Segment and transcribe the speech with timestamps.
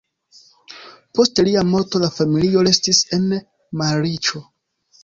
[1.19, 3.31] Post lia morto la familio restis en
[3.85, 4.45] malriĉo.